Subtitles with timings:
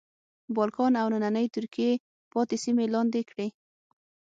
[0.55, 1.91] بالکان او نننۍ ترکیې
[2.31, 3.47] پاتې سیمې لاندې کړې.